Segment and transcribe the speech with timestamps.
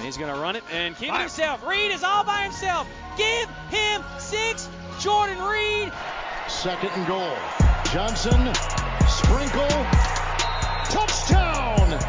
[0.00, 1.62] And he's going to run it and keep it himself.
[1.62, 2.88] Reed is all by himself.
[3.18, 4.66] Give him six.
[4.98, 5.92] Jordan Reed.
[6.48, 7.36] Second and goal.
[7.92, 8.40] Johnson,
[9.06, 9.68] sprinkle,
[10.88, 12.00] touchdown.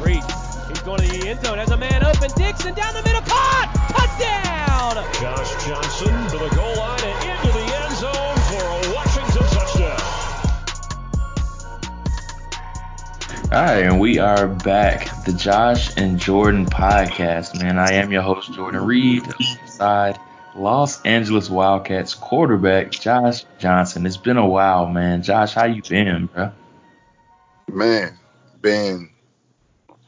[0.00, 0.24] Reed,
[0.66, 1.58] he's going to the end zone.
[1.58, 2.30] Has a man open.
[2.38, 3.20] Dixon down the middle.
[3.20, 3.68] Caught!
[3.90, 5.04] Touchdown!
[5.20, 8.35] Josh Johnson to the goal line and into the end zone
[13.56, 15.24] All right, and we are back.
[15.24, 17.78] The Josh and Jordan podcast, man.
[17.78, 19.26] I am your host, Jordan Reed.
[19.64, 20.20] Side
[20.54, 24.04] Los Angeles Wildcats quarterback Josh Johnson.
[24.04, 25.22] It's been a while, man.
[25.22, 26.52] Josh, how you been, bro?
[27.72, 28.18] Man,
[28.60, 29.08] been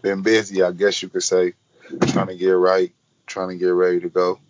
[0.02, 1.54] been busy, I guess you could say.
[2.08, 2.92] Trying to get right,
[3.26, 4.40] trying to get ready to go.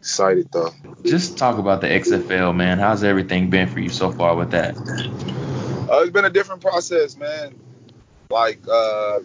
[0.00, 0.74] Excited though.
[1.04, 2.78] Just talk about the XFL, man.
[2.78, 4.76] How's everything been for you so far with that?
[4.76, 7.54] Uh, it's been a different process, man.
[8.30, 9.20] Like uh,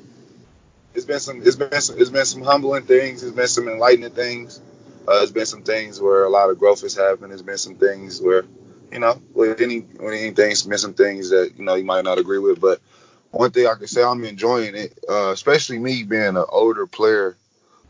[0.94, 3.24] it's been some, it's been some, it's been some humbling things.
[3.24, 4.62] It's been some enlightening things.
[5.08, 7.32] Uh, there's been some things where a lot of growth has happened.
[7.34, 8.46] It's been some things where,
[8.92, 12.04] you know, with any with anything, there's been some things that you know you might
[12.04, 12.60] not agree with.
[12.60, 12.82] But
[13.32, 17.38] one thing I can say, I'm enjoying it, uh, especially me being an older player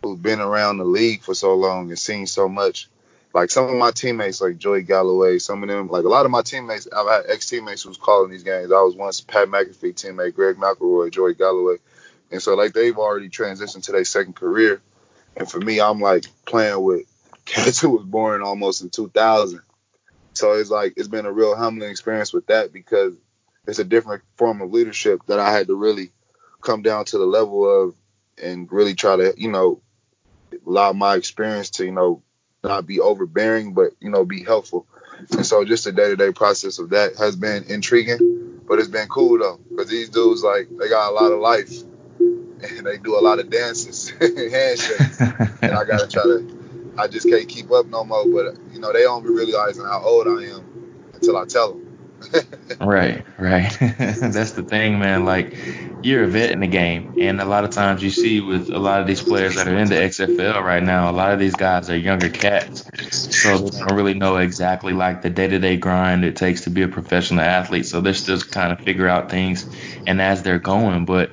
[0.04, 2.89] who's been around the league for so long and seen so much.
[3.36, 6.31] Like some of my teammates, like Joey Galloway, some of them, like a lot of
[6.31, 8.72] my teammates, I've had ex teammates who was calling these games.
[8.72, 11.75] I was once Pat McAfee teammate, Greg McElroy, Joey Galloway,
[12.31, 14.81] and so like they've already transitioned to their second career.
[15.36, 17.02] And for me, I'm like playing with
[17.45, 19.59] cats who was born almost in 2000.
[20.31, 23.16] So it's like it's been a real humbling experience with that because
[23.67, 26.14] it's a different form of leadership that I had to really
[26.61, 27.95] come down to the level of
[28.42, 29.81] and really try to, you know,
[30.66, 32.22] allow my experience to, you know,
[32.66, 34.85] not be overbearing, but you know, be helpful.
[35.31, 39.39] And so just the day-to-day process of that has been intriguing, but it's been cool
[39.39, 41.71] though, because these dudes like they got a lot of life
[42.63, 46.93] and they do a lot of dances, handshakes, and I gotta try to.
[46.98, 48.25] I just can't keep up no more.
[48.25, 51.85] But you know, they don't be realizing how old I am until I tell them.
[52.81, 53.75] Right, right.
[53.80, 55.25] That's the thing, man.
[55.25, 55.55] Like
[56.02, 58.80] you're a vet in the game, and a lot of times you see with a
[58.80, 61.55] lot of these players that are in the XFL right now, a lot of these
[61.55, 62.86] guys are younger cats,
[63.31, 66.87] so they don't really know exactly like the day-to-day grind it takes to be a
[66.87, 67.86] professional athlete.
[67.87, 69.67] So they're still kind of figure out things,
[70.05, 71.31] and as they're going, but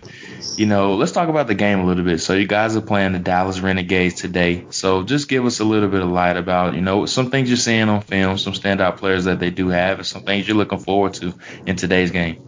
[0.57, 2.21] you know, let's talk about the game a little bit.
[2.21, 4.67] So you guys are playing the Dallas Renegades today.
[4.71, 7.57] So just give us a little bit of light about, you know, some things you're
[7.57, 10.79] seeing on film, some standout players that they do have, and some things you're looking
[10.79, 11.35] forward to
[11.67, 12.43] in today's game.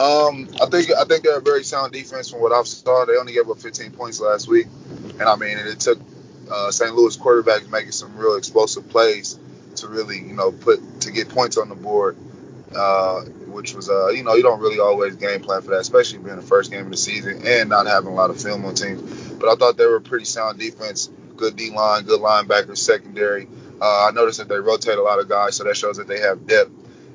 [0.00, 3.04] Um, I think I think they're a very sound defense from what I've saw.
[3.04, 4.66] They only gave up 15 points last week,
[5.20, 6.00] and I mean, it took
[6.50, 6.94] uh, St.
[6.94, 9.38] Louis quarterbacks making some real explosive plays
[9.76, 12.16] to really, you know, put to get points on the board.
[12.74, 16.18] Uh, which was, uh, you know, you don't really always game plan for that, especially
[16.18, 18.74] being the first game of the season and not having a lot of film on
[18.74, 19.02] teams.
[19.34, 23.48] But I thought they were pretty sound defense, good D line, good linebackers, secondary.
[23.80, 26.20] Uh, I noticed that they rotate a lot of guys, so that shows that they
[26.20, 26.70] have depth.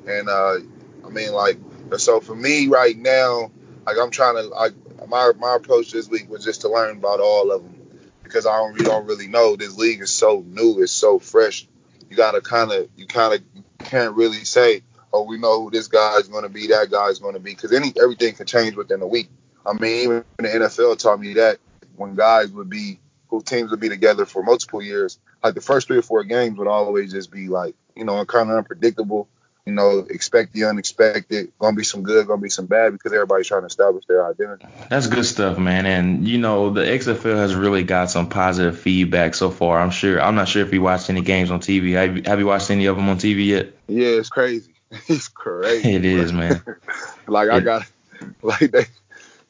[0.07, 0.57] And uh,
[1.05, 1.57] I mean, like,
[1.97, 3.51] so for me right now,
[3.85, 4.73] like I'm trying to, like,
[5.07, 7.75] my my approach this week was just to learn about all of them
[8.23, 9.55] because I don't, don't really know.
[9.55, 11.67] This league is so new, it's so fresh.
[12.09, 14.83] You gotta kind of, you kind of can't really say
[15.13, 17.39] oh, we know who this guy is going to be, that guy is going to
[17.39, 19.29] be, because any everything can change within a week.
[19.65, 21.57] I mean, even the NFL taught me that
[21.95, 25.87] when guys would be, who teams would be together for multiple years, like the first
[25.87, 29.27] three or four games would always just be like, you know, kind of unpredictable.
[29.65, 31.51] You know, expect the unexpected.
[31.59, 34.65] Gonna be some good, gonna be some bad because everybody's trying to establish their identity.
[34.89, 35.85] That's good stuff, man.
[35.85, 39.81] And you know, the XFL has really got some positive feedback so far.
[39.81, 40.21] I'm sure.
[40.21, 41.95] I'm not sure if you watched any games on TV.
[41.95, 43.73] Have you, have you watched any of them on TV yet?
[43.89, 44.71] Yeah, it's crazy.
[45.05, 45.93] He's crazy.
[45.93, 46.63] It is, man.
[47.27, 47.85] like I got,
[48.41, 48.85] like they,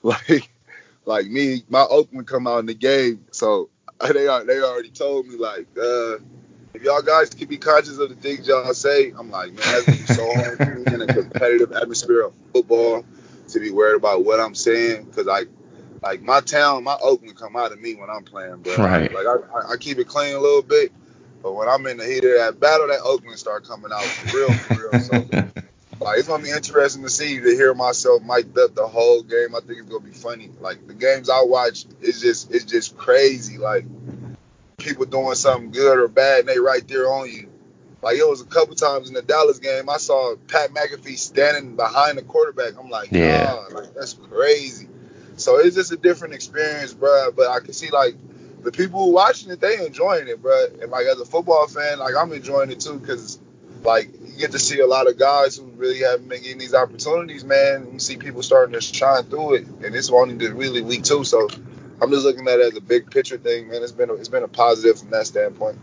[0.01, 0.49] like,
[1.05, 3.69] like me, my Oakland come out in the game, so
[4.11, 6.17] they are they already told me like, uh,
[6.73, 10.15] if y'all guys can be conscious of the things y'all say, I'm like, man, that's
[10.15, 13.05] so hard for me in a competitive atmosphere of football
[13.49, 15.43] to be worried about what I'm saying, because I.
[16.03, 18.75] Like my town, my Oakland come out of me when I'm playing, bro.
[18.75, 19.11] Right.
[19.11, 20.91] Like I, I keep it clean a little bit,
[21.41, 24.37] but when I'm in the heat of that battle, that Oakland start coming out for
[24.37, 24.99] real, for real.
[25.01, 25.15] So,
[25.99, 29.55] like, it's gonna be interesting to see to hear myself mic'd up the whole game.
[29.55, 30.49] I think it's gonna be funny.
[30.59, 33.57] Like the games I watch, it's just it's just crazy.
[33.57, 33.85] Like
[34.77, 37.49] people doing something good or bad, and they right there on you.
[38.01, 41.75] Like it was a couple times in the Dallas game, I saw Pat McAfee standing
[41.75, 42.73] behind the quarterback.
[42.79, 44.87] I'm like, yeah, like that's crazy.
[45.37, 47.31] So it's just a different experience, bro.
[47.35, 48.15] But I can see like
[48.61, 50.65] the people who watching it, they enjoying it, bro.
[50.81, 53.39] And like as a football fan, like I'm enjoying it too, cause
[53.83, 56.73] like you get to see a lot of guys who really haven't been getting these
[56.73, 57.89] opportunities, man.
[57.93, 61.23] You see people starting to shine through it, and it's only the really week two,
[61.23, 61.47] so
[62.01, 63.83] I'm just looking at it as a big picture thing, man.
[63.83, 65.79] It's been a, it's been a positive from that standpoint.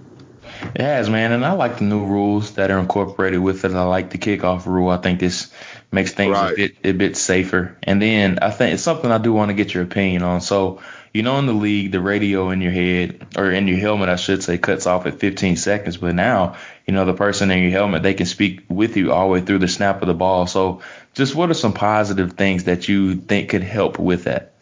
[0.75, 3.73] It has, man, and I like the new rules that are incorporated with it.
[3.73, 4.91] I like the kickoff rule.
[4.91, 5.51] I think this
[5.91, 6.53] makes things right.
[6.53, 7.79] a bit a bit safer.
[7.83, 10.41] And then I think it's something I do want to get your opinion on.
[10.41, 10.83] So,
[11.15, 14.17] you know, in the league, the radio in your head or in your helmet, I
[14.17, 15.97] should say, cuts off at 15 seconds.
[15.97, 16.57] But now,
[16.87, 19.41] you know, the person in your helmet, they can speak with you all the way
[19.41, 20.49] through the snap of the ball.
[20.49, 20.83] So,
[21.15, 24.55] just what are some positive things that you think could help with that?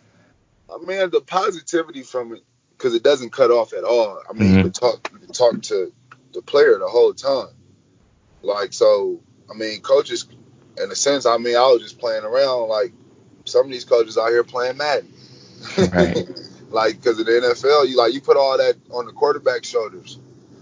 [0.70, 2.42] I mean, the positivity from it
[2.76, 4.20] because it doesn't cut off at all.
[4.28, 4.56] I mean, mm-hmm.
[4.58, 5.90] you can talk you can talk to
[6.34, 7.54] the player the whole time.
[8.42, 9.20] Like so,
[9.50, 10.26] I mean, coaches,
[10.76, 12.68] in a sense, I mean, I was just playing around.
[12.68, 12.92] Like
[13.46, 15.14] some of these coaches out here playing Madden.
[15.78, 16.28] Right.
[16.70, 20.18] like because in the NFL, you like you put all that on the quarterback's shoulders.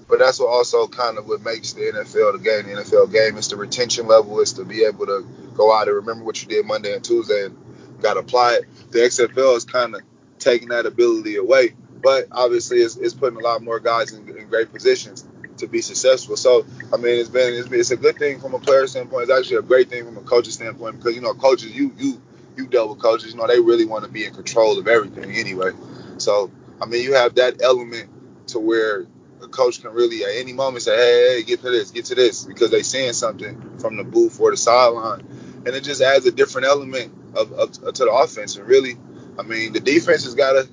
[0.09, 2.75] But that's what also kind of what makes the NFL the game.
[2.75, 4.41] The NFL game is the retention level.
[4.41, 7.47] Is to be able to go out and remember what you did Monday and Tuesday
[7.47, 7.57] and
[8.01, 8.65] got to apply it.
[8.91, 10.01] The XFL is kind of
[10.39, 14.49] taking that ability away but obviously it's, it's putting a lot more guys in, in,
[14.49, 15.25] great positions
[15.59, 16.37] to be successful.
[16.37, 19.29] So I mean, it's been, it's been it's a good thing from a player standpoint.
[19.29, 22.23] It's actually a great thing from a coach's standpoint because you know coaches you you
[22.61, 23.33] you dealt with coaches.
[23.33, 25.71] You know they really want to be in control of everything anyway.
[26.19, 28.09] So I mean, you have that element
[28.49, 29.07] to where
[29.43, 32.15] a coach can really at any moment say, hey, hey, get to this, get to
[32.15, 35.21] this, because they seeing something from the booth or the sideline,
[35.67, 38.57] and it just adds a different element of, of uh, to the offense.
[38.57, 38.97] And really,
[39.39, 40.69] I mean, the defense has got to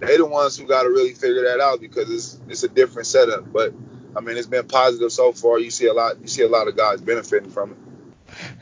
[0.00, 3.06] they the ones who got to really figure that out because it's it's a different
[3.06, 3.52] setup.
[3.52, 3.74] But
[4.16, 5.58] I mean, it's been positive so far.
[5.58, 6.20] You see a lot.
[6.20, 7.76] You see a lot of guys benefiting from it.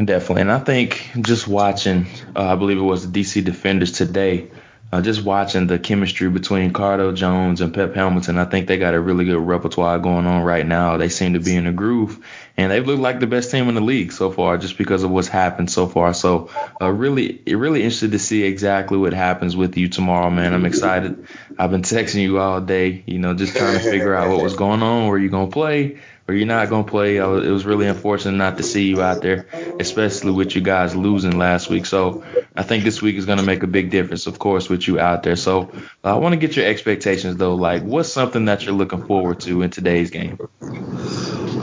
[0.03, 2.07] Definitely, and I think just watching,
[2.37, 4.49] uh, I believe it was the DC Defenders today
[4.91, 8.95] uh, just watching the chemistry between Cardale Jones and Pep Hamilton, I think they got
[8.95, 10.97] a really good repertoire going on right now.
[10.97, 12.25] They seem to be in a groove,
[12.57, 15.11] and they've looked like the best team in the league so far, just because of
[15.11, 16.15] what's happened so far.
[16.15, 16.49] So,
[16.81, 20.55] uh, really, really interested to see exactly what happens with you tomorrow, man.
[20.55, 21.27] I'm excited.
[21.59, 24.57] I've been texting you all day, you know, just trying to figure out what was
[24.57, 25.99] going on, where you gonna play,
[26.29, 27.17] or you're not going to play.
[27.17, 29.47] it was really unfortunate not to see you out there,
[29.81, 31.87] especially with you guys losing last week.
[31.87, 32.23] So
[32.55, 35.01] I think this week is going to make a big difference, of course, with you
[35.01, 35.37] out there.
[35.37, 35.73] So
[36.05, 37.55] I want to get your expectations, though.
[37.55, 40.39] Like, what's something that you're looking forward to in today's game?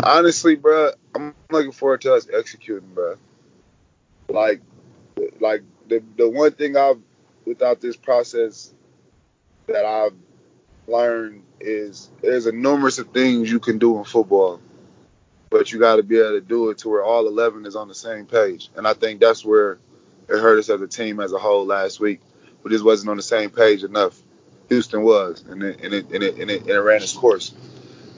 [0.04, 3.18] Honestly, bro, I'm looking forward to us executing, bro.
[4.30, 4.62] Like,
[5.40, 7.00] like the the one thing I've
[7.46, 8.74] without this process
[9.68, 10.16] that I've
[10.88, 14.60] learned is there's a numerous of things you can do in football,
[15.50, 17.88] but you got to be able to do it to where all 11 is on
[17.88, 18.70] the same page.
[18.76, 19.74] And I think that's where
[20.28, 22.22] it hurt us as a team as a whole last week.
[22.64, 24.20] We just wasn't on the same page enough.
[24.70, 27.54] Houston was, and it, and it, and it, and it, and it ran its course.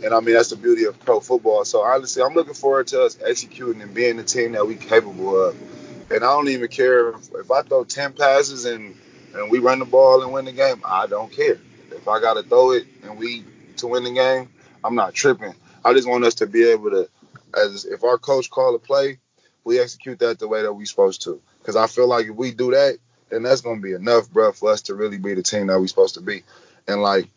[0.03, 1.65] And I mean, that's the beauty of pro football.
[1.65, 5.49] So honestly, I'm looking forward to us executing and being the team that we're capable
[5.49, 5.55] of.
[6.09, 8.95] And I don't even care if, if I throw 10 passes and,
[9.33, 10.81] and we run the ball and win the game.
[10.85, 11.59] I don't care.
[11.97, 13.43] If I gotta throw it and we
[13.77, 14.49] to win the game,
[14.83, 15.53] I'm not tripping.
[15.83, 17.09] I just want us to be able to,
[17.55, 19.19] as if our coach call a play,
[19.63, 21.41] we execute that the way that we supposed to.
[21.59, 22.97] Because I feel like if we do that,
[23.29, 25.87] then that's gonna be enough, bro, for us to really be the team that we
[25.87, 26.43] supposed to be.
[26.87, 27.27] And like,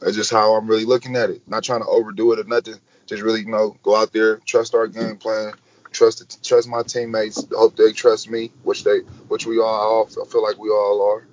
[0.00, 1.42] that's just how I'm really looking at it.
[1.46, 2.76] Not trying to overdo it or nothing.
[3.06, 5.54] Just really, you know, go out there, trust our game plan,
[5.92, 8.98] trust trust my teammates, hope they trust me, which they,
[9.28, 11.26] which we all, I feel like we all are,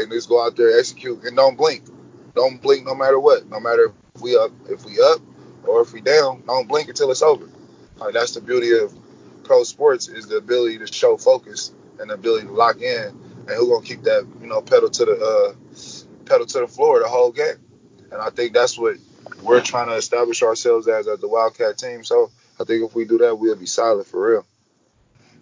[0.00, 1.84] and just go out there, execute, and don't blink
[2.34, 3.48] don't blink no matter what.
[3.48, 5.20] No matter if we up, if we up,
[5.64, 7.48] or if we down, don't blink until it's over.
[7.96, 8.92] Like that's the beauty of
[9.44, 13.08] pro sports is the ability to show focus and the ability to lock in.
[13.40, 17.00] And who gonna keep that, you know, pedal to the uh, pedal to the floor
[17.00, 17.56] the whole game.
[18.12, 18.96] And I think that's what
[19.42, 22.04] we're trying to establish ourselves as as the Wildcat team.
[22.04, 24.46] So I think if we do that, we'll be solid for real.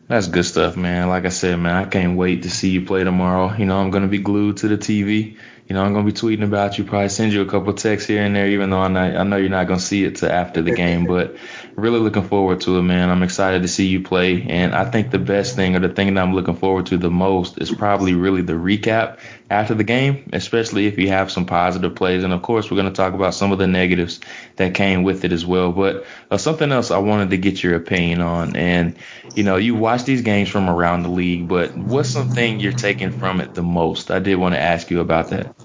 [0.09, 1.09] That's good stuff, man.
[1.09, 3.54] Like I said, man, I can't wait to see you play tomorrow.
[3.54, 5.37] You know, I'm gonna be glued to the TV
[5.68, 8.22] you know, I'm gonna be tweeting about you, probably send you a couple texts here
[8.22, 10.62] and there, even though I know, I know you're not gonna see it till after
[10.62, 11.04] the game.
[11.04, 11.37] But
[11.76, 13.10] really looking forward to it, man.
[13.10, 16.14] I'm excited to see you play, and I think the best thing or the thing
[16.14, 19.18] that I'm looking forward to the most is probably really the recap
[19.50, 22.25] after the game, especially if you have some positive plays.
[22.25, 24.20] And of course, we're gonna talk about some of the negatives
[24.56, 25.72] that came with it as well.
[25.72, 28.96] But uh, something else I wanted to get your opinion on, and
[29.34, 33.12] you know, you watch these games from around the league, but what's something you're taking
[33.12, 34.10] from it the most?
[34.10, 35.57] I did want to ask you about that.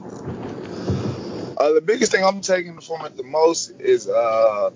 [1.63, 4.71] Uh, the biggest thing I'm taking from it the most is uh,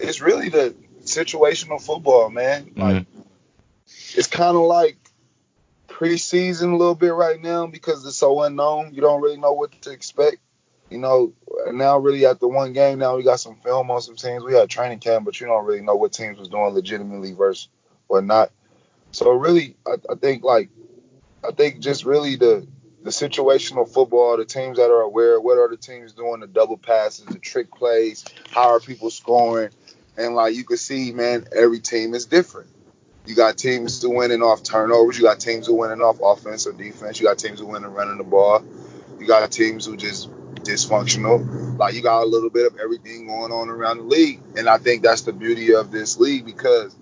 [0.00, 2.64] it's really the situational football, man.
[2.64, 2.80] Mm-hmm.
[2.80, 3.06] Like
[3.86, 4.98] it's kind of like
[5.86, 8.92] preseason a little bit right now because it's so unknown.
[8.92, 10.38] You don't really know what to expect.
[10.90, 11.32] You know,
[11.70, 14.42] now really after one game, now we got some film on some teams.
[14.42, 17.68] We had training camp, but you don't really know what teams was doing legitimately versus
[18.08, 18.50] what not.
[19.12, 20.70] So really, I, I think like
[21.48, 22.66] I think just really the
[23.02, 26.76] the situational football, the teams that are aware, what are the teams doing, the double
[26.76, 29.70] passes, the trick plays, how are people scoring,
[30.16, 32.68] and like you can see, man, every team is different.
[33.26, 35.16] You got teams who winning off turnovers.
[35.18, 37.20] You got teams who winning off offense or defense.
[37.20, 38.64] You got teams who winning running the ball.
[39.18, 41.78] You got teams who just dysfunctional.
[41.78, 44.78] Like you got a little bit of everything going on around the league, and I
[44.78, 46.96] think that's the beauty of this league because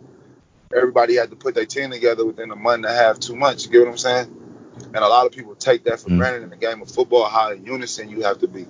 [0.75, 3.65] everybody had to put their team together within a month and a half, two months.
[3.65, 4.38] You get what I'm saying?
[4.85, 6.19] And a lot of people take that for mm-hmm.
[6.19, 7.29] granted in the game of football.
[7.29, 8.67] How in unison you have to be,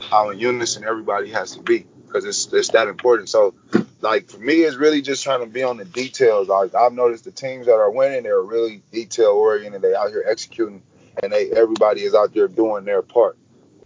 [0.00, 3.28] how in unison everybody has to be, because it's it's that important.
[3.28, 3.54] So,
[4.00, 6.48] like for me, it's really just trying to be on the details.
[6.48, 9.82] Like I've noticed the teams that are winning, they're really detail oriented.
[9.82, 10.82] They out here executing,
[11.22, 13.36] and they everybody is out there doing their part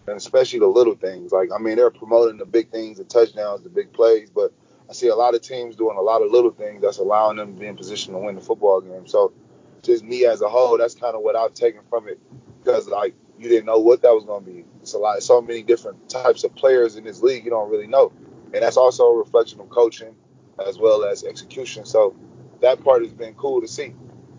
[0.06, 1.32] and especially the little things.
[1.32, 4.52] Like I mean, they're promoting the big things, the touchdowns, the big plays, but
[4.88, 7.54] I see a lot of teams doing a lot of little things that's allowing them
[7.54, 9.06] to be in position to win the football game.
[9.06, 9.32] So
[9.86, 12.18] just me as a whole, that's kind of what I've taken from it
[12.62, 14.64] because like you didn't know what that was going to be.
[14.82, 17.86] It's a lot, so many different types of players in this league you don't really
[17.86, 18.12] know,
[18.52, 20.14] and that's also a reflection of coaching
[20.66, 21.84] as well as execution.
[21.84, 22.16] So
[22.60, 23.94] that part has been cool to see,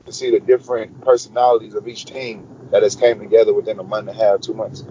[0.05, 4.09] to see the different personalities of each team that has came together within a month
[4.09, 4.83] and a half, two months.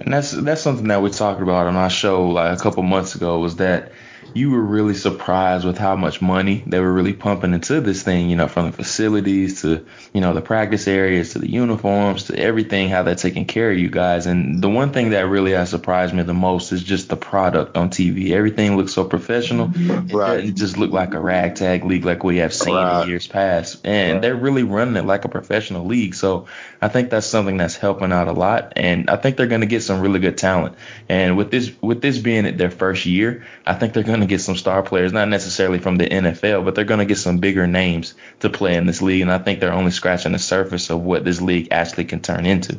[0.00, 3.14] And that's that's something that we talked about on our show like a couple months
[3.14, 3.92] ago was that
[4.34, 8.30] you were really surprised with how much money they were really pumping into this thing,
[8.30, 12.38] you know, from the facilities to, you know, the practice areas to the uniforms to
[12.38, 14.26] everything, how they're taking care of you guys.
[14.26, 17.76] And the one thing that really has surprised me the most is just the product
[17.76, 18.30] on TV.
[18.30, 19.68] Everything looks so professional.
[19.68, 20.16] Mm-hmm.
[20.16, 20.40] Right.
[20.40, 23.02] It, it just looked like a ragtag league like we have seen right.
[23.02, 23.80] in years past.
[23.84, 24.22] And right.
[24.22, 26.14] they're really running it like a professional league.
[26.14, 26.46] So
[26.80, 28.74] I think that's something that's helping out a lot.
[28.76, 30.76] And I think they're going to get some really good talent.
[31.08, 34.34] And with this, with this being their first year, I think they're going going to
[34.34, 37.38] get some star players, not necessarily from the NFL, but they're going to get some
[37.38, 39.22] bigger names to play in this league.
[39.22, 42.44] And I think they're only scratching the surface of what this league actually can turn
[42.46, 42.78] into.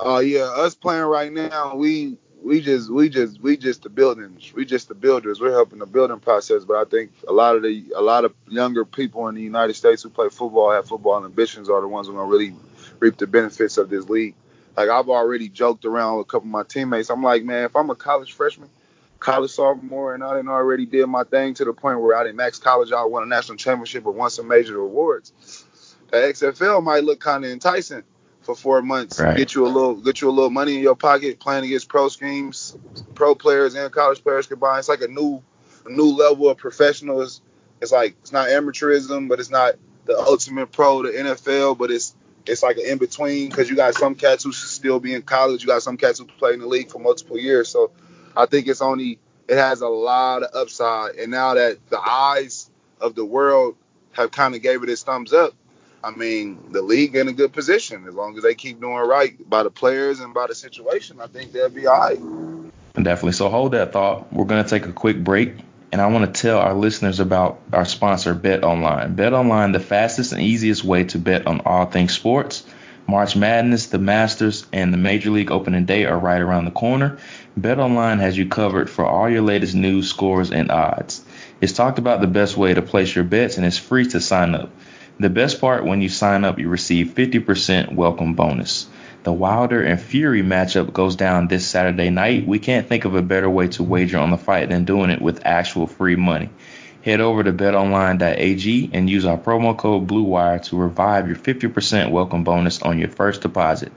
[0.00, 3.88] Oh uh, yeah, us playing right now, we we just we just we just the
[3.88, 5.40] buildings, we just the builders.
[5.40, 6.64] We're helping the building process.
[6.64, 9.74] But I think a lot of the a lot of younger people in the United
[9.74, 12.54] States who play football, have football ambitions, are the ones who are gonna really
[13.00, 14.36] reap the benefits of this league.
[14.76, 17.10] Like I've already joked around with a couple of my teammates.
[17.10, 18.70] I'm like, man, if I'm a college freshman
[19.18, 22.36] college sophomore, and I didn't already did my thing to the point where I didn't
[22.36, 25.32] max college out, won a national championship, or won some major awards.
[26.10, 28.02] The XFL might look kind of enticing
[28.42, 29.36] for four months, right.
[29.36, 32.08] get you a little, get you a little money in your pocket, playing against pro
[32.08, 32.76] schemes,
[33.14, 34.78] pro players and college players combined.
[34.78, 35.42] It's like a new,
[35.84, 37.42] a new level of professionals.
[37.82, 39.74] It's like it's not amateurism, but it's not
[40.06, 42.14] the ultimate pro, the NFL, but it's
[42.46, 45.62] it's like an in between because you got some cats who still be in college,
[45.62, 47.90] you got some cats who play in the league for multiple years, so
[48.38, 49.18] I think it's only
[49.48, 51.16] it has a lot of upside.
[51.16, 53.74] And now that the eyes of the world
[54.12, 55.54] have kind of gave it its thumbs up,
[56.04, 59.36] I mean, the league in a good position as long as they keep doing right
[59.50, 61.20] by the players and by the situation.
[61.20, 62.72] I think they'll be all right.
[62.94, 63.32] Definitely.
[63.32, 64.32] So hold that thought.
[64.32, 65.54] We're going to take a quick break,
[65.90, 69.14] and I want to tell our listeners about our sponsor, Bet Online.
[69.14, 72.64] Bet Online, the fastest and easiest way to bet on all things sports.
[73.10, 77.16] March Madness, the Masters, and the Major League Opening Day are right around the corner.
[77.58, 81.24] BetOnline has you covered for all your latest news, scores, and odds.
[81.58, 84.54] It's talked about the best way to place your bets, and it's free to sign
[84.54, 84.70] up.
[85.18, 88.86] The best part when you sign up, you receive 50% welcome bonus.
[89.22, 92.46] The Wilder and Fury matchup goes down this Saturday night.
[92.46, 95.22] We can't think of a better way to wager on the fight than doing it
[95.22, 96.50] with actual free money.
[97.02, 102.44] Head over to betonline.ag and use our promo code BLUEWIRE to revive your 50% welcome
[102.44, 103.92] bonus on your first deposit.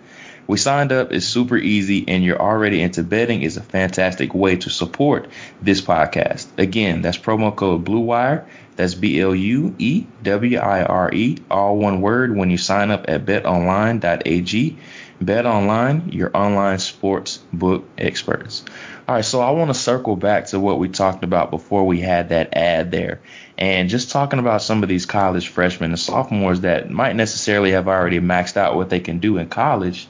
[0.48, 4.58] We signed up, it's super easy, and you're already into betting is a fantastic way
[4.58, 5.30] to support
[5.62, 6.48] this podcast.
[6.58, 8.46] Again, that's promo code BLUEWIRE.
[8.76, 12.92] That's B L U E W I R E, all one word when you sign
[12.92, 14.78] up at betonline.ag.
[15.22, 18.66] Bet Online, your online sports book experts.
[19.12, 22.00] All right, so I want to circle back to what we talked about before we
[22.00, 23.20] had that ad there.
[23.58, 27.90] And just talking about some of these college freshmen and sophomores that might necessarily have
[27.90, 30.08] already maxed out what they can do in college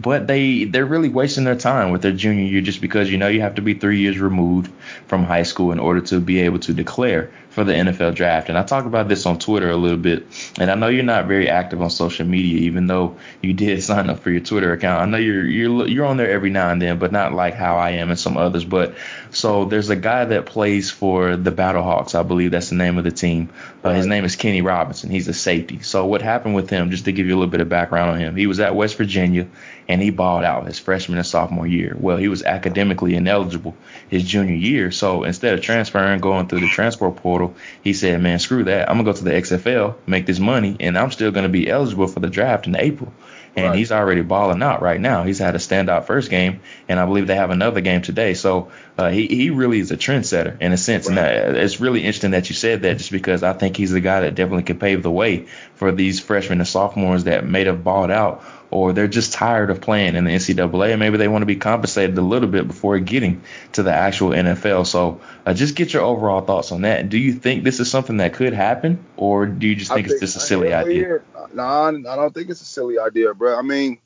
[0.00, 3.28] but they they're really wasting their time with their junior year just because you know
[3.28, 4.70] you have to be three years removed
[5.06, 8.48] from high school in order to be able to declare for the NFL draft.
[8.48, 10.26] And I talk about this on Twitter a little bit.
[10.58, 14.10] And I know you're not very active on social media, even though you did sign
[14.10, 15.02] up for your Twitter account.
[15.02, 17.76] I know you're you're you're on there every now and then, but not like how
[17.76, 18.64] I am and some others.
[18.64, 18.96] But
[19.30, 23.04] so there's a guy that plays for the Battlehawks, I believe that's the name of
[23.04, 23.50] the team.
[23.84, 25.10] Uh, his name is Kenny Robinson.
[25.10, 25.80] He's a safety.
[25.80, 26.90] So what happened with him?
[26.90, 28.96] Just to give you a little bit of background on him, he was at West
[28.96, 29.46] Virginia
[29.88, 31.94] and he balled out his freshman and sophomore year.
[31.98, 33.76] Well, he was academically ineligible
[34.08, 34.90] his junior year.
[34.90, 37.43] So instead of transferring, going through the transport portal,
[37.82, 38.88] he said, man, screw that.
[38.88, 41.48] I'm going to go to the XFL, make this money, and I'm still going to
[41.60, 43.12] be eligible for the draft in April.
[43.56, 43.76] and Right.
[43.78, 45.22] he's already balling out right now.
[45.22, 46.58] He's had a standout first game,
[46.88, 48.34] and I believe they have another game today.
[48.34, 51.36] So uh, he he really is a trendsetter in a sense, and Right.
[51.36, 54.20] uh, it's really interesting that you said that, just because I think he's the guy
[54.22, 55.46] that definitely could pave the way
[55.76, 58.42] for these freshmen and sophomores that may have balled out
[58.74, 61.54] or they're just tired of playing in the NCAA and maybe they want to be
[61.54, 63.40] compensated a little bit before getting
[63.70, 64.84] to the actual NFL.
[64.84, 67.08] So uh, just get your overall thoughts on that.
[67.08, 70.10] Do you think this is something that could happen or do you just think, I
[70.10, 71.20] it's just a silly idea?
[71.36, 71.46] yeah.
[71.54, 73.56] Nah, I don't think it's a silly idea, bro.
[73.56, 73.98] I mean,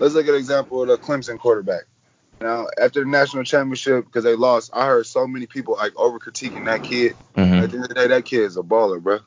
[0.00, 1.84] let's look at an example of the Clemson quarterback.
[2.40, 6.18] Now, after the national championship, because they lost, I heard so many people like over
[6.18, 7.14] critiquing that kid.
[7.36, 9.20] hmm At the end of the day, that kid is a baller, bro.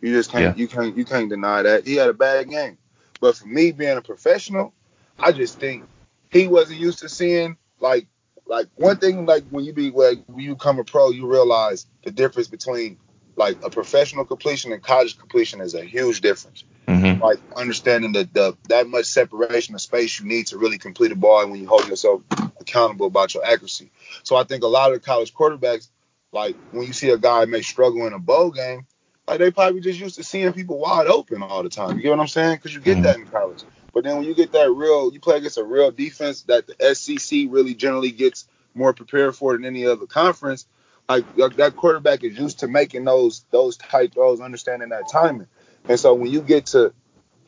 [0.00, 2.78] You just can't, you can't, you can't deny that he had a bad game.
[3.24, 4.74] But for me, being a professional,
[5.18, 5.84] I just think
[6.30, 8.06] he wasn't used to seeing like,
[8.46, 11.86] like one thing like when you be like when you become a pro, you realize
[12.04, 12.98] the difference between
[13.36, 18.28] like a professional completion and college completion is a huge difference hmm like understanding the,
[18.34, 21.60] the that much separation of space you need to really complete a ball and when
[21.60, 22.20] you hold yourself
[22.60, 23.90] accountable about your accuracy.
[24.22, 25.88] So I think a lot of the college quarterbacks,
[26.32, 28.86] like when you see a guy may struggle in a bowl game,
[29.26, 31.96] like they probably just used to seeing people wide open all the time.
[31.96, 32.56] You get what I'm saying?
[32.56, 33.02] Because you get mm-hmm.
[33.02, 33.64] that in college.
[33.92, 36.94] But then when you get that real, you play against a real defense that the
[36.94, 40.66] SEC really generally gets more prepared for than any other conference.
[41.08, 45.46] Like that that quarterback is used to making those those tight throws, understanding that timing.
[45.88, 46.92] And so when you get to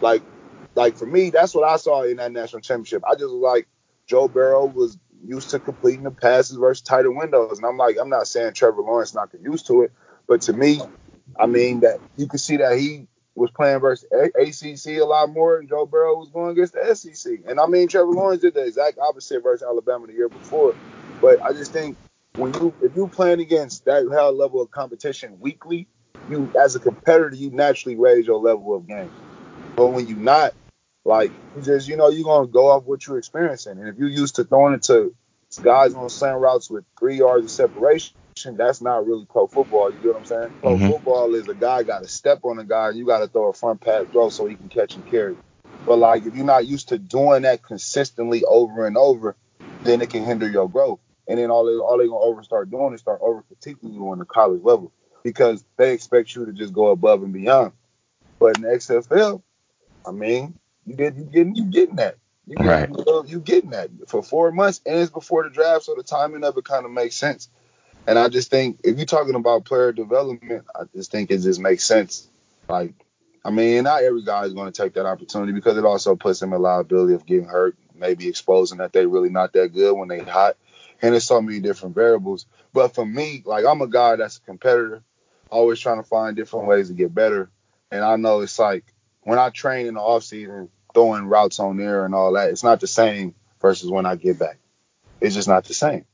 [0.00, 0.23] like
[0.75, 3.02] like for me, that's what I saw in that national championship.
[3.04, 3.66] I just was like
[4.06, 7.59] Joe Burrow was used to completing the passes versus tighter windows.
[7.59, 9.92] And I'm like, I'm not saying Trevor Lawrence not get used to it,
[10.28, 10.80] but to me,
[11.38, 15.59] I mean that you can see that he was playing versus ACC a lot more,
[15.59, 17.40] and Joe Burrow was going against the SEC.
[17.47, 20.75] And I mean, Trevor Lawrence did the exact opposite versus Alabama the year before.
[21.21, 21.97] But I just think
[22.37, 25.87] when you if you playing against that high level of competition weekly,
[26.30, 29.11] you as a competitor, you naturally raise your level of game.
[29.75, 30.54] But when you're not,
[31.04, 33.78] like you just you know you're gonna go off what you're experiencing.
[33.78, 35.15] And if you're used to throwing it to
[35.62, 39.90] guys on slant routes with three yards of separation, that's not really pro football.
[39.90, 40.52] You get what I'm saying?
[40.60, 40.92] Pro Mhm.
[40.92, 43.49] football is a guy got to step on a guy and you got to throw
[43.49, 45.36] a front pass throw so he can catch and carry.
[45.86, 49.36] But like if you're not used to doing that consistently over and over,
[49.84, 51.00] then it can hinder your growth.
[51.28, 54.10] And then all they all they gonna over start doing is start over critiquing you
[54.10, 57.72] on the college level because they expect you to just go above and beyond.
[58.38, 59.42] But in the XFL,
[60.06, 62.16] I mean, you get you getting you getting that.
[62.46, 63.28] You getting, Right.
[63.28, 66.56] you getting that for four months and it's before the draft, so the timing of
[66.56, 67.49] it kind of makes sense.
[68.06, 71.60] And I just think if you're talking about player development, I just think it just
[71.60, 72.28] makes sense.
[72.69, 72.95] Like,
[73.45, 76.40] I mean, not every guy is going to take that opportunity because it also puts
[76.40, 80.08] them in liability of getting hurt, maybe exposing that they're really not that good when
[80.08, 80.56] they're hot.
[81.02, 82.47] And there's so many different variables.
[82.73, 85.02] But for me, like I'm a guy that's a competitor,
[85.50, 87.50] always trying to find different ways to get better.
[87.90, 88.84] And I know it's like
[89.23, 92.64] when I train in the off season, throwing routes on there and all that, it's
[92.64, 94.58] not the same versus when I get back.
[95.21, 96.04] It's just not the same.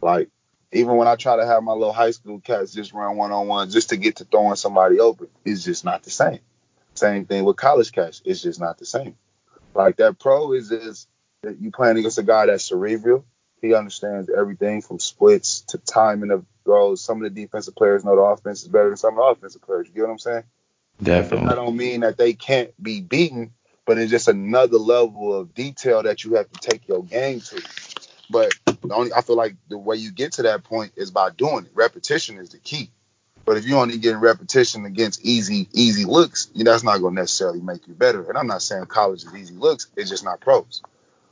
[0.00, 0.28] Like
[0.72, 3.48] even when I try to have my little high school cats just run one on
[3.48, 6.40] one just to get to throwing somebody open, it's just not the same.
[6.94, 9.16] Same thing with college cats, it's just not the same.
[9.74, 11.08] Like that pro is just
[11.42, 13.24] that you playing against a guy that's cerebral.
[13.60, 17.00] He understands everything from splits to timing of throws.
[17.00, 19.62] Some of the defensive players know the offense is better than some of the offensive
[19.62, 19.88] players.
[19.88, 20.44] You get what I'm saying?
[21.02, 21.48] Definitely.
[21.48, 23.52] I don't mean that they can't be beaten,
[23.86, 27.62] but it's just another level of detail that you have to take your game to.
[28.28, 31.30] But the only I feel like the way you get to that point is by
[31.30, 31.72] doing it.
[31.74, 32.90] Repetition is the key.
[33.44, 37.14] But if you're only getting repetition against easy easy looks, you know, that's not going
[37.14, 38.28] to necessarily make you better.
[38.28, 39.88] And I'm not saying college is easy looks.
[39.96, 40.82] It's just not pros.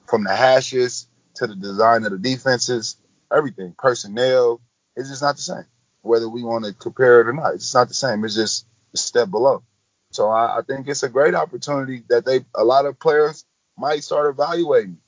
[0.07, 2.97] From the hashes to the design of the defenses,
[3.35, 4.61] everything, personnel,
[4.97, 5.65] it's just not the same.
[6.03, 8.25] Whether we want to compare it or not, it's not the same.
[8.25, 9.63] It's just a step below.
[10.11, 13.45] So I, I think it's a great opportunity that they a lot of players
[13.77, 14.99] might start evaluating.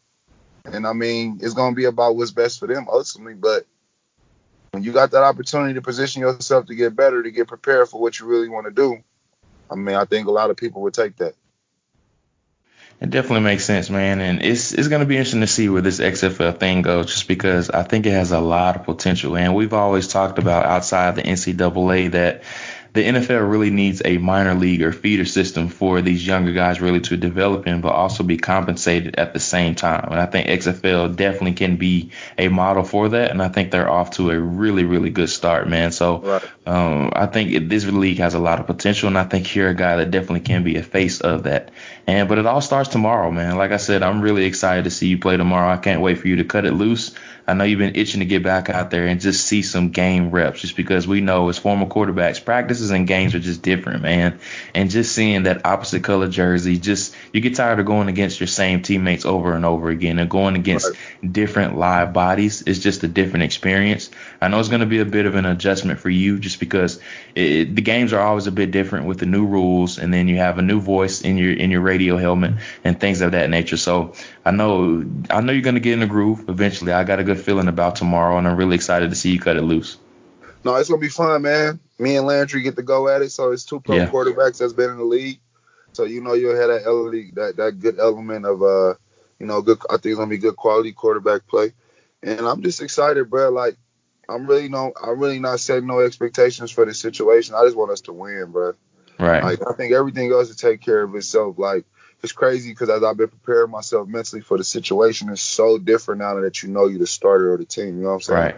[0.65, 3.35] And I mean, it's gonna be about what's best for them ultimately.
[3.35, 3.67] But
[4.73, 8.01] when you got that opportunity to position yourself to get better, to get prepared for
[8.01, 8.99] what you really want to do,
[9.71, 11.35] I mean, I think a lot of people would take that.
[13.01, 16.01] It definitely makes sense, man, and it's it's gonna be interesting to see where this
[16.01, 19.39] XFL thing goes, just because I think it has a lot of potential.
[19.39, 22.43] And we've always talked about outside the NCAA that
[22.93, 27.01] the NFL really needs a minor league or feeder system for these younger guys really
[27.01, 30.09] to develop in, but also be compensated at the same time.
[30.11, 33.31] And I think XFL definitely can be a model for that.
[33.31, 35.93] And I think they're off to a really, really good start, man.
[35.93, 36.43] So Right.
[36.71, 39.75] Um, I think this league has a lot of potential, and I think you're a
[39.75, 41.73] guy that definitely can be a face of that.
[42.07, 43.57] And but it all starts tomorrow, man.
[43.57, 45.69] Like I said, I'm really excited to see you play tomorrow.
[45.69, 47.13] I can't wait for you to cut it loose.
[47.49, 50.31] I know you've been itching to get back out there and just see some game
[50.31, 54.39] reps, just because we know as former quarterbacks, practices and games are just different, man.
[54.73, 58.47] And just seeing that opposite color jersey, just you get tired of going against your
[58.47, 61.33] same teammates over and over again, and going against right.
[61.33, 64.11] different live bodies is just a different experience.
[64.41, 67.01] I know it's going to be a bit of an adjustment for you, just because
[67.35, 70.37] it, the games are always a bit different with the new rules, and then you
[70.37, 73.77] have a new voice in your in your radio helmet and things of that nature.
[73.77, 76.93] So I know I know you're going to get in the groove eventually.
[76.93, 79.57] I got a good feeling about tomorrow, and I'm really excited to see you cut
[79.57, 79.99] it loose.
[80.65, 81.81] No, it's gonna be fun, man.
[81.99, 83.31] Me and Landry get to go at it.
[83.31, 84.11] So it's two pro yeah.
[84.11, 85.41] quarterbacks that's been in the league.
[85.93, 88.95] So you know you'll have that element, that that good element of uh,
[89.39, 89.79] you know, good.
[89.89, 91.73] I think it's gonna be good quality quarterback play,
[92.23, 93.49] and I'm just excited, bro.
[93.49, 93.77] Like
[94.31, 97.55] I'm really no, I'm really not setting no expectations for the situation.
[97.55, 98.75] I just want us to win, bro.
[99.19, 99.43] Right.
[99.43, 101.59] Like I think everything else to take care of itself.
[101.59, 101.85] Like
[102.23, 106.21] it's crazy because as I've been preparing myself mentally for the situation, it's so different
[106.21, 107.97] now that you know you're the starter of the team.
[107.99, 108.41] You know what I'm saying?
[108.41, 108.57] Right.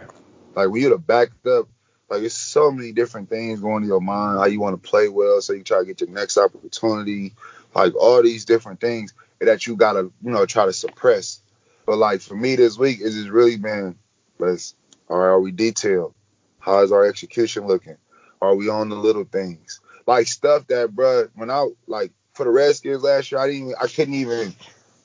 [0.55, 1.67] Like when you're the backup,
[2.09, 4.37] like it's so many different things going to your mind.
[4.37, 7.33] How you want to play well, so you try to get your next opportunity.
[7.75, 11.41] Like all these different things that you gotta, you know, try to suppress.
[11.85, 13.97] But like for me this week, it's just really been,
[14.39, 14.75] let's,
[15.09, 16.13] all right, are we detailed?
[16.59, 17.97] How is our execution looking?
[18.41, 19.81] Are we on the little things?
[20.05, 23.75] Like stuff that, bruh, when I like for the Redskins last year, I didn't even,
[23.81, 24.55] I couldn't even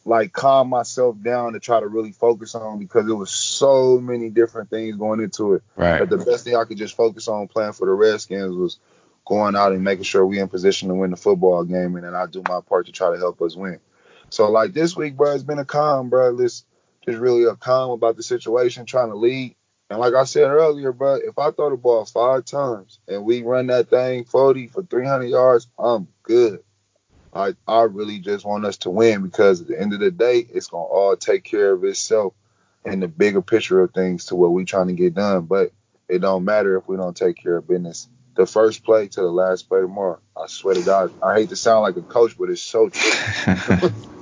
[0.04, 4.30] like calm myself down to try to really focus on because there was so many
[4.30, 5.62] different things going into it.
[5.76, 5.98] Right.
[5.98, 8.78] But the best thing I could just focus on playing for the Redskins was
[9.26, 12.14] going out and making sure we in position to win the football game, and then
[12.14, 13.78] I do my part to try to help us win.
[14.30, 16.34] So like this week, bro, it's been a calm, bro.
[16.34, 16.64] This
[17.04, 19.54] just really a calm about the situation, trying to lead.
[19.90, 23.42] And like I said earlier, bro, if I throw the ball five times and we
[23.42, 26.62] run that thing 40 for 300 yards, I'm good.
[27.32, 30.38] I I really just want us to win because at the end of the day,
[30.38, 32.34] it's gonna all take care of itself
[32.84, 35.42] in the bigger picture of things to what we trying to get done.
[35.44, 35.72] But
[36.08, 38.08] it don't matter if we don't take care of business.
[38.36, 40.20] The first play to the last play tomorrow.
[40.36, 43.90] I swear to God, I hate to sound like a coach, but it's so true.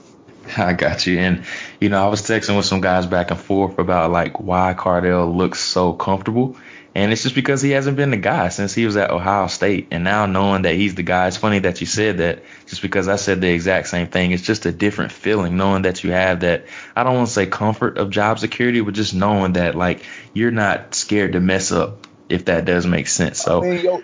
[0.57, 1.19] I got you.
[1.19, 1.45] And
[1.81, 5.35] you know, I was texting with some guys back and forth about like why Cardale
[5.35, 6.57] looks so comfortable.
[6.95, 9.89] And it's just because he hasn't been the guy since he was at Ohio State.
[9.91, 13.07] And now knowing that he's the guy, it's funny that you said that just because
[13.07, 14.33] I said the exact same thing.
[14.33, 16.65] It's just a different feeling knowing that you have that,
[16.97, 20.51] I don't want to say comfort of job security, but just knowing that like you're
[20.51, 23.43] not scared to mess up if that does make sense.
[23.43, 24.03] So, I mean, yo,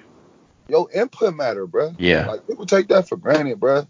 [0.68, 1.94] yo input matter, bro.
[1.98, 2.26] Yeah.
[2.26, 3.86] Like people take that for granted, bro.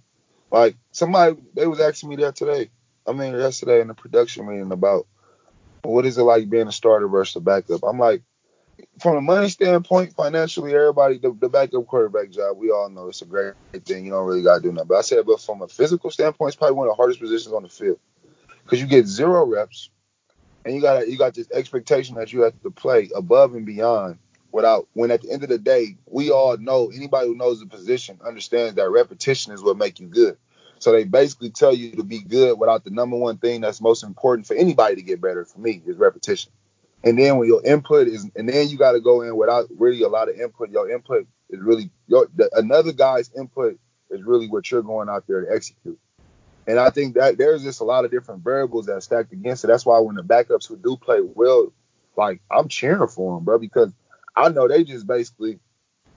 [0.52, 2.70] Like somebody, they was asking me that today.
[3.06, 5.06] I mean, yesterday in the production meeting about
[5.82, 7.82] what is it like being a starter versus a backup.
[7.82, 8.22] I'm like,
[9.00, 13.22] from a money standpoint, financially, everybody the, the backup quarterback job, we all know it's
[13.22, 13.54] a great
[13.86, 14.04] thing.
[14.04, 14.88] You don't really gotta do nothing.
[14.88, 17.54] But I said, but from a physical standpoint, it's probably one of the hardest positions
[17.54, 17.98] on the field
[18.62, 19.88] because you get zero reps,
[20.66, 24.18] and you got you got this expectation that you have to play above and beyond.
[24.52, 27.66] Without when at the end of the day, we all know anybody who knows the
[27.66, 30.36] position understands that repetition is what make you good.
[30.78, 34.02] So they basically tell you to be good without the number one thing that's most
[34.02, 35.44] important for anybody to get better.
[35.44, 36.52] For me, is repetition.
[37.04, 40.02] And then when your input is, and then you got to go in without really
[40.02, 40.70] a lot of input.
[40.70, 43.78] Your input is really your the, another guy's input
[44.10, 45.98] is really what you're going out there to execute.
[46.66, 49.68] And I think that there's just a lot of different variables that stacked against it.
[49.68, 51.72] That's why when the backups who do play well,
[52.16, 53.92] like I'm cheering for them, bro, because
[54.34, 55.58] I know they just basically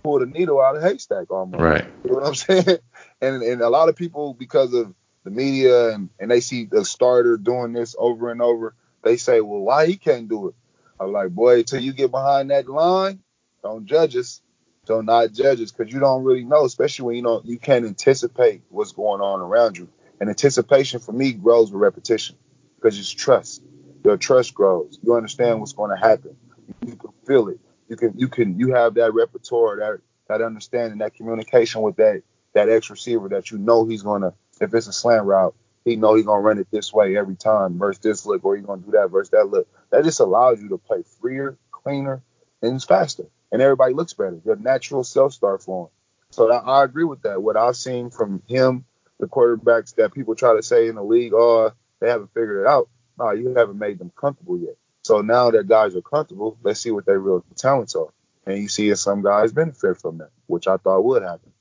[0.04, 1.62] pulled a needle out of a haystack almost.
[1.62, 1.86] Right.
[2.04, 2.80] You know what I'm saying?
[3.22, 6.86] And and a lot of people because of the media and, and they see the
[6.86, 10.56] starter doing this over and over, they say, well, why he can't do it?
[11.00, 13.20] I'm like, boy, till you get behind that line,
[13.64, 14.42] don't judge us.
[14.86, 17.86] Don't not judge us because you don't really know, especially when you know you can't
[17.86, 19.90] anticipate what's going on around you.
[20.20, 22.38] And anticipation for me grows with repetition
[22.76, 23.64] because it's trust.
[24.04, 25.00] Your trust grows.
[25.02, 26.38] You understand what's going to happen.
[26.86, 27.60] You can feel it.
[27.88, 32.24] You can you can you have that repertoire, that that understanding, that communication with that
[32.54, 36.16] that ex receiver that you know he's gonna if it's a slant route, he know
[36.16, 38.92] he's gonna run it this way every time versus this look, or he's gonna do
[38.92, 39.68] that versus that look.
[39.92, 42.24] That just allows you to play freer, cleaner,
[42.62, 44.40] and faster, and everybody looks better.
[44.46, 45.90] Your natural self start flowing.
[46.32, 47.42] So I, I agree with that.
[47.42, 48.86] What I've seen from him,
[49.20, 52.68] the quarterbacks that people try to say in the league, oh, they haven't figured it
[52.68, 52.90] out.
[53.18, 54.76] No, you haven't made them comfortable yet.
[55.06, 58.08] So now that guys are comfortable, let's see what their real talents are.
[58.48, 61.52] And you see if some guys benefit from that, which I thought would happen.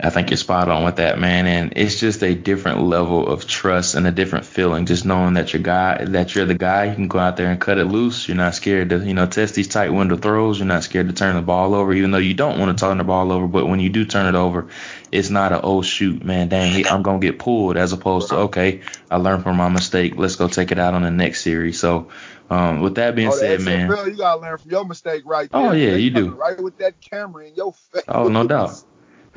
[0.00, 1.46] I think you're spot on with that, man.
[1.46, 4.86] And it's just a different level of trust and a different feeling.
[4.86, 7.60] Just knowing that you're guy, that you're the guy, you can go out there and
[7.60, 8.28] cut it loose.
[8.28, 10.58] You're not scared to, you know, test these tight window throws.
[10.58, 12.98] You're not scared to turn the ball over, even though you don't want to turn
[12.98, 13.48] the ball over.
[13.48, 14.68] But when you do turn it over,
[15.10, 18.82] it's not a oh shoot, man, dang, I'm gonna get pulled, as opposed to okay,
[19.10, 20.14] I learned from my mistake.
[20.16, 21.80] Let's go take it out on the next series.
[21.80, 22.08] So.
[22.50, 23.90] Um, with that being oh, said, man.
[23.90, 25.70] You gotta learn from your mistake right oh, there.
[25.70, 26.30] Oh yeah, they you do.
[26.30, 28.04] Right with that camera in your face.
[28.08, 28.82] Oh no doubt.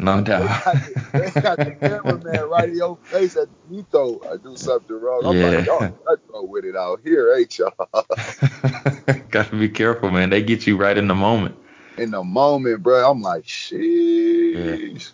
[0.02, 0.42] No doubt.
[0.42, 4.38] They got, the, they got the cameraman right in your face at you throw I
[4.38, 5.26] do something wrong.
[5.26, 5.50] I'm Yeah.
[5.58, 7.74] like, y'all I go with it out here, ain't y'all?
[9.30, 10.30] Gotta be careful, man.
[10.32, 11.56] They get you right in the moment.
[11.98, 15.12] In the moment, bro, I'm like, sheesh.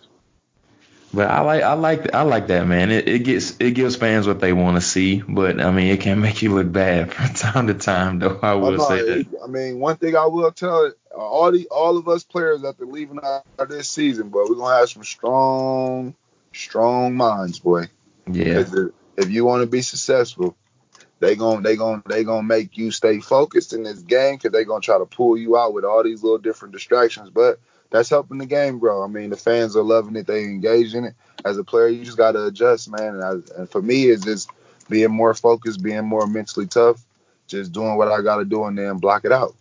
[1.12, 2.90] But I like I like I like that man.
[2.90, 6.00] It, it gets it gives fans what they want to see, but I mean it
[6.02, 8.38] can make you look bad from time to time though.
[8.42, 9.26] I oh, will I'm not- say that.
[9.42, 13.20] I mean, one thing I will tell all the all of us players after leaving
[13.22, 16.14] out this season, but we're gonna have some strong,
[16.52, 17.88] strong minds, boy.
[18.30, 18.60] Yeah.
[18.60, 18.68] if,
[19.16, 20.56] if you want to be successful,
[21.20, 24.64] they gon' they gon' they gonna make you stay focused in this game because they
[24.64, 27.30] gonna try to pull you out with all these little different distractions.
[27.30, 27.58] But
[27.90, 29.02] that's helping the game grow.
[29.02, 30.26] I mean, the fans are loving it.
[30.26, 31.14] They engage in it.
[31.44, 33.14] As a player, you just gotta adjust, man.
[33.14, 34.50] And, I, and for me, it's just
[34.88, 37.02] being more focused, being more mentally tough,
[37.46, 39.54] just doing what I gotta do, and then block it out.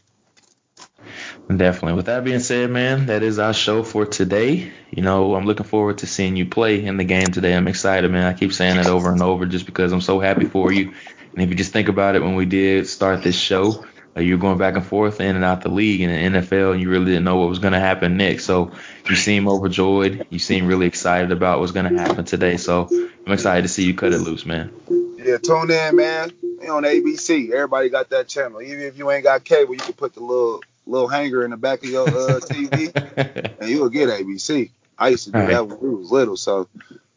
[1.47, 1.93] Definitely.
[1.93, 4.69] With that being said, man, that is our show for today.
[4.91, 7.55] You know, I'm looking forward to seeing you play in the game today.
[7.55, 8.25] I'm excited, man.
[8.25, 10.93] I keep saying it over and over just because I'm so happy for you.
[11.31, 13.85] And if you just think about it, when we did start this show,
[14.17, 16.73] uh, you were going back and forth in and out the league and the NFL,
[16.73, 18.43] and you really didn't know what was going to happen next.
[18.43, 18.71] So
[19.09, 20.27] you seem overjoyed.
[20.29, 22.57] You seem really excited about what's going to happen today.
[22.57, 22.89] So
[23.25, 24.73] I'm excited to see you cut it loose, man.
[25.17, 26.31] Yeah, tune in, man.
[26.59, 27.51] We on ABC.
[27.51, 28.61] Everybody got that channel.
[28.61, 31.57] Even if you ain't got cable, you can put the little little hanger in the
[31.57, 32.93] back of your uh, TV,
[33.59, 34.71] and you'll get ABC.
[34.97, 36.37] I used to do that when we was little.
[36.37, 36.67] So,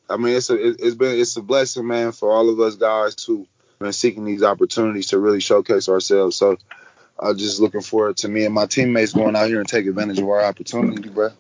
[0.09, 2.77] I mean, it's a it- it's been it's a blessing, man, for all of us
[2.77, 3.47] guys who
[3.79, 6.37] been seeking these opportunities to really showcase ourselves.
[6.37, 6.59] So,
[7.19, 10.19] I'm just looking forward to me and my teammates going out here and take advantage
[10.19, 11.31] of our opportunity, bro.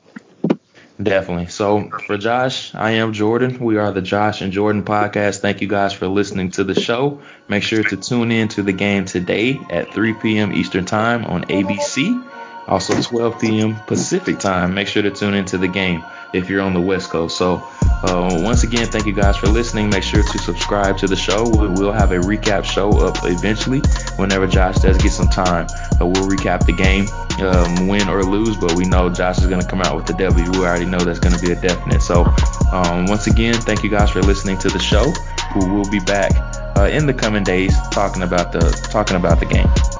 [1.02, 1.46] Definitely.
[1.46, 3.58] So for Josh, I am Jordan.
[3.58, 5.40] We are the Josh and Jordan podcast.
[5.40, 7.20] Thank you guys for listening to the show.
[7.48, 10.52] Make sure to tune in to the game today at 3 p.m.
[10.52, 12.39] Eastern Time on ABC.
[12.70, 13.76] Also 12 p.m.
[13.86, 14.72] Pacific Time.
[14.74, 17.36] Make sure to tune into the game if you're on the West Coast.
[17.36, 17.66] So
[18.04, 19.90] uh, once again, thank you guys for listening.
[19.90, 21.48] Make sure to subscribe to the show.
[21.48, 23.82] We will have a recap show up eventually
[24.16, 25.66] whenever Josh does get some time.
[26.00, 27.08] Uh, we'll recap the game,
[27.44, 30.14] um, win or lose, but we know Josh is going to come out with the
[30.14, 30.50] W.
[30.52, 32.02] We already know that's going to be a definite.
[32.02, 32.24] So
[32.72, 35.12] um, once again, thank you guys for listening to the show.
[35.56, 36.30] We will be back
[36.78, 38.60] uh, in the coming days talking about the
[38.92, 39.99] talking about the game.